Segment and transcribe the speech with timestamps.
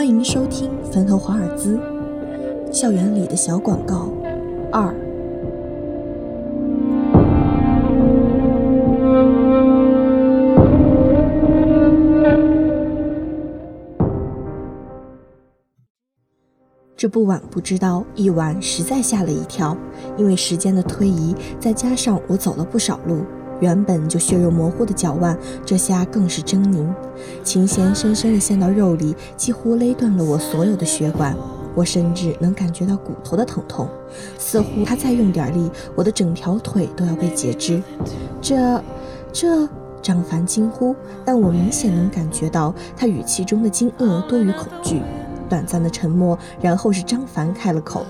[0.00, 1.78] 欢迎收听《坟头华尔兹，
[2.72, 4.10] 校园里的小广告
[4.72, 4.94] 二。
[16.96, 19.76] 这不晚不知道，一晚实在吓了一跳。
[20.16, 23.18] 因为时间的推移，再加上我走了不少路，
[23.60, 26.86] 原本就血肉模糊的脚腕，这下更是狰狞。
[27.44, 31.36] 琴弦深深地陷到肉里，几乎勒断了我所有的血管。
[31.72, 33.88] 我甚至能感觉到骨头的疼痛，
[34.36, 37.80] 似乎他再用点力，我的整条腿都要被截肢。
[38.42, 38.82] 这，
[39.32, 39.68] 这，
[40.02, 45.00] 张凡惊呼，但我明显能感觉到他语气中的惊愕多于恐惧。
[45.48, 48.04] 短暂的沉默，然后是张凡开了口：“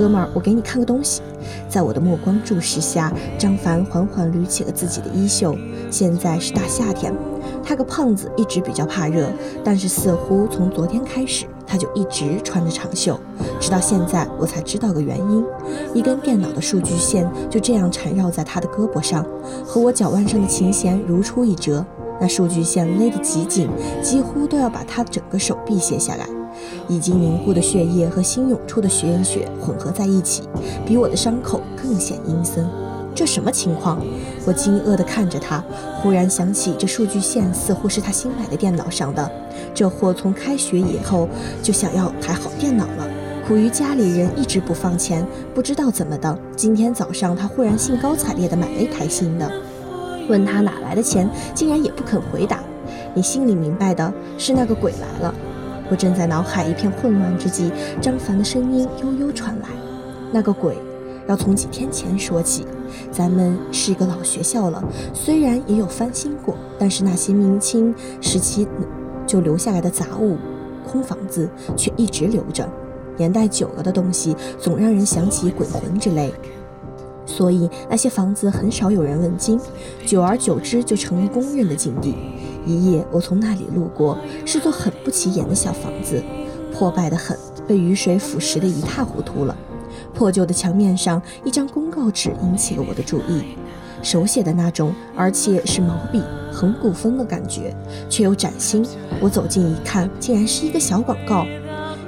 [0.00, 1.20] 哥们儿，我给你看个东西。”
[1.68, 5.54] 在我的目光注视下，张凡缓缓捋起了自己的衣袖。
[5.90, 7.14] 现在是大夏天，
[7.62, 9.30] 他个胖子一直比较怕热，
[9.62, 13.20] 但是似乎从昨天开始，他就一直穿着长袖。
[13.60, 15.44] 直到现在，我才知道个原因：
[15.92, 19.22] 一根电脑的数据线就这样缠绕在他的胳膊上，
[19.66, 21.84] 和我脚腕上的琴弦如出一辙。
[22.18, 23.68] 那数据线勒得极紧，
[24.02, 26.26] 几乎都要把他整个手臂卸下来。
[26.88, 30.42] 已经凝固的血液和新涌出的血血混合在一起，
[30.86, 32.68] 比我的伤口更显阴森。
[33.14, 34.00] 这什么情况？
[34.46, 35.62] 我惊愕地看着他，
[36.00, 39.30] 忽然想起这数据线似乎是他新买的电脑上的。
[39.74, 41.28] 这货从开学以后
[41.62, 43.08] 就想要台好电脑了，
[43.46, 49.50] 苦于家里人一直不放钱，不知道怎么的，今天早上他忽然兴高采烈地买了一台新的。
[50.28, 52.60] 问他哪来的钱，竟然也不肯回答。
[53.12, 55.34] 你心里明白的，是那个鬼来了。
[55.90, 59.68] 我正在脑海一片混乱之际，张凡的声音悠悠传来
[60.30, 60.78] ：“那个鬼，
[61.26, 62.64] 要从几天前说起。
[63.10, 64.82] 咱们是一个老学校了，
[65.12, 68.68] 虽然也有翻新过，但是那些明清时期
[69.26, 70.36] 就留下来的杂物、
[70.84, 72.68] 空房子却一直留着。
[73.16, 76.32] 年代久了的东西，总让人想起鬼魂之类。
[77.26, 79.58] 所以那些房子很少有人问津，
[80.06, 82.14] 久而久之就成了公认的禁地。”
[82.64, 86.22] 一夜，我从那里路过，是座很不起眼的小房子，
[86.72, 89.56] 破败的很，被雨水腐蚀得一塌糊涂了。
[90.14, 93.56] 破旧的墙面上，一张公告纸引起了我的注意，
[94.02, 96.22] 手写的那种，而且是毛笔，
[96.52, 97.74] 很古风的感觉，
[98.08, 98.84] 却又崭新。
[99.20, 101.46] 我走近一看，竟然是一个小广告。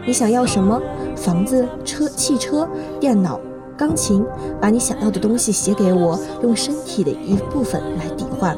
[0.06, 0.80] 你想要什么？
[1.16, 2.68] 房子、车、汽车、
[2.98, 3.38] 电脑、
[3.76, 4.24] 钢琴，
[4.60, 8.56] 把你想要的东西写给我，用身体的一部分来抵换。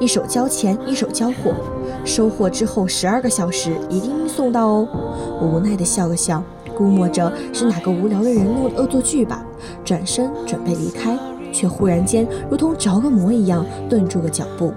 [0.00, 1.54] 一手交钱，一手交货，
[2.04, 4.88] 收货之后十二个小时一定送到哦。
[5.40, 6.42] 我无奈地笑了笑，
[6.76, 9.44] 估摸着是哪个无聊的人弄的恶作剧吧。
[9.84, 11.18] 转身准备离开，
[11.52, 14.72] 却忽然间如同着了魔一样顿住了脚步。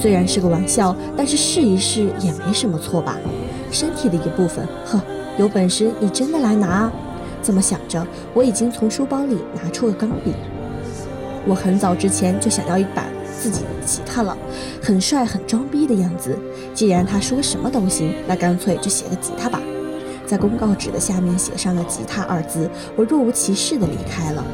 [0.00, 3.16] 虽然是个玩笑，但是试一试也没什么错吧？
[3.70, 5.00] 身体的一部分，呵，
[5.38, 6.92] 有本事你真的来拿啊！
[7.42, 8.04] 这么想着，
[8.34, 10.34] 我已经从书包里拿出了钢笔。
[11.46, 13.04] 我很早之前就想要一把。
[13.38, 14.36] 自己的吉他了，
[14.82, 16.36] 很帅很装逼的样子。
[16.74, 19.60] 既然他说什么都行，那干脆就写个吉他吧。
[20.26, 24.44] 在公告纸的下面写上了“吉他”二字，我若无其事地离开了。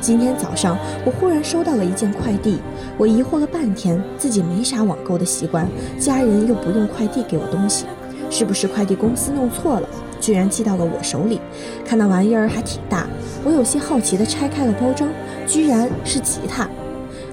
[0.00, 2.58] 今天早上，我忽然收到了一件快递，
[2.98, 7.84] 我疑惑了半天，自己没啥网购的习惯，家人又不用快递给我东西，
[8.28, 9.88] 是不是快递公司弄错了，
[10.20, 11.40] 居然寄到了我手里？
[11.84, 13.06] 看那玩意儿还挺大，
[13.44, 15.08] 我有些好奇地拆开了包装，
[15.46, 16.68] 居然是吉他。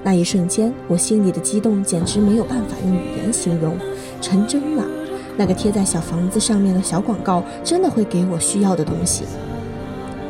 [0.02, 3.76] 那一瞬间，我心里的激动简直没有办法用语言形容，
[4.20, 4.84] 成真了。
[5.36, 9.24] 那个贴在小房子上面的小广告，真的会给我需要的东西。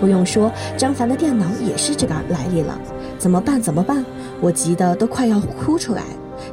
[0.01, 2.79] 不用说，张凡的电脑也是这个来历了。
[3.19, 3.61] 怎么办？
[3.61, 4.05] 怎么办？
[4.41, 6.05] 我急得都快要哭出来。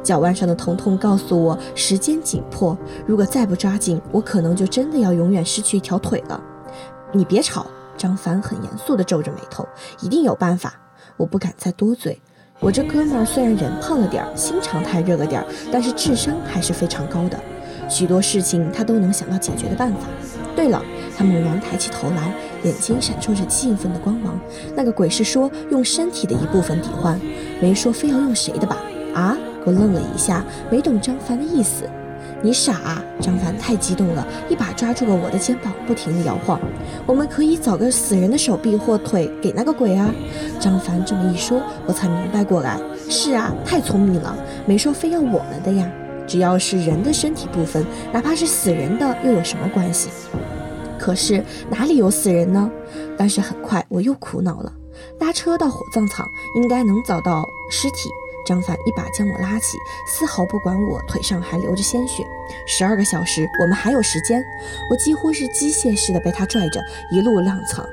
[0.02, 2.76] 脚腕上的疼痛告诉我，时间紧迫。
[3.06, 6.40] 如果再不抓紧，我可能就真的要永远失去一条腿了。
[7.12, 7.66] 你别吵！
[7.96, 9.66] 张凡很严肃地皱着眉头，
[10.02, 10.74] 一定有办法。
[11.16, 12.20] 我不敢再多嘴。
[12.60, 17.38] 我这哥们儿虽然人胖了点儿，心肠太热了点儿，但是智商还是非常高的，
[17.88, 20.00] 许多事情他都能想到解决的办法。
[20.56, 20.82] 对了，
[21.16, 22.34] 他猛然抬起头来，
[22.64, 24.38] 眼睛闪烁着兴奋的光芒。
[24.74, 27.20] 那个鬼是说用身体的一部分抵换，
[27.60, 28.76] 没说非要用谁的吧？
[29.14, 29.36] 啊！
[29.64, 31.88] 我愣了一下，没懂张凡的意思。
[32.40, 33.04] 你傻啊！
[33.20, 36.60] 张凡太激动了，一把抓住了我的肩膀，不停地摇晃。
[37.04, 40.08] 我们可以找个死人的手臂或腿给那个鬼啊！
[40.60, 42.78] 张凡这么一说，我才明白过来。
[43.10, 44.36] 是啊，太聪明了，
[44.66, 45.90] 没说非要我们的呀。
[46.26, 50.08] 只要是人的身体部分，哪怕是死人的，又有什么关系？
[50.98, 52.70] 可是哪里有死人呢？
[53.16, 54.72] 但是很快我又苦恼了。
[55.18, 56.26] 搭车到火葬场，
[56.56, 58.10] 应该能找到尸体。
[58.48, 62.26] 张凡一把将我拉起，丝毫不管我腿上还流着鲜血。
[62.66, 64.42] 十二个小时，我们还有时间。
[64.90, 66.80] 我几乎是机械似的被他拽着
[67.10, 67.84] 一路踉跄。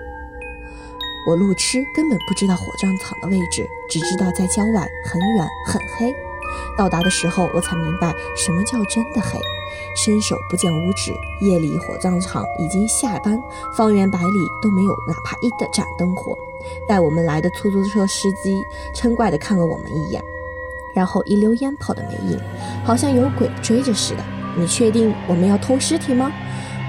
[1.27, 6.15] 我路痴，根本不知道火葬场的位置，只知道在郊外，很远很黑。
[6.77, 9.37] 到达的时候，我才明白什么叫真的黑，
[9.97, 11.11] 伸手不见五指。
[11.41, 13.37] 夜里火葬场已经下班，
[13.75, 16.37] 方圆百里都没有哪怕一盏灯火。
[16.87, 18.63] 带我们来的出租车司机
[18.95, 20.23] 嗔怪地看了我们一眼，
[20.95, 22.39] 然后一溜烟跑的没影，
[22.83, 24.23] 好像有鬼追着似的。
[24.57, 26.31] 你确定我们要偷尸体吗？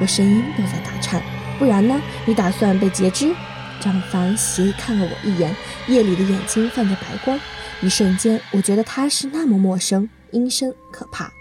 [0.01, 1.21] 我声音都在打颤。
[1.59, 2.01] 不然呢？
[2.25, 3.35] 你打算被截肢？
[3.81, 5.55] 张凡斜看了我一眼，
[5.89, 7.39] 夜里的眼睛泛着白光。
[7.83, 11.33] 一瞬间，我觉得他是那么陌生、阴森、可怕。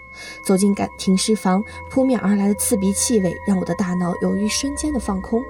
[0.44, 5.42] 走进感停尸房，扑面而来的刺鼻气味让我的大脑有一瞬间的放空。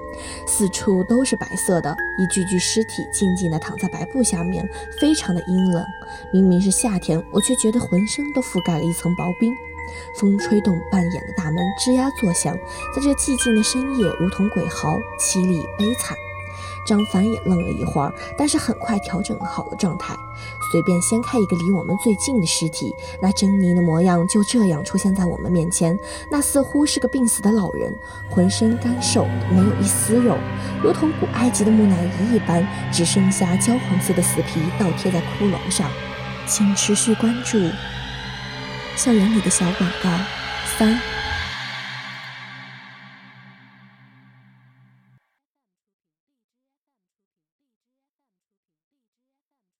[0.45, 4.67] 四处都是白色的，一具具尸体静静地躺在白布下面，
[4.99, 5.85] 非常的阴冷。
[6.33, 9.53] 明明是夏天，我却觉得浑身都覆盖了一层薄冰。
[10.19, 12.57] 风吹动半掩的大门，吱呀作响，
[12.93, 16.17] 在这寂静的深夜，如同鬼嚎，凄厉悲惨。
[16.85, 20.15] 张凡也愣了一会儿，但是很快调整好了状态，
[20.71, 25.97] 随便掀开一个离我们最近的尸体，那狰狞的模样就这样出现在我们面前。
[26.29, 27.97] 那似乎是个病死的老人，
[28.29, 30.37] 浑身干瘦，没有一丝肉，
[30.83, 35.89] 如同古埃及的木乃伊一般，只剩下焦黄色的死皮倒贴在骷髅上。
[36.45, 37.59] 请持续关注
[38.95, 40.09] 校园里的小广告
[40.77, 41.16] 三。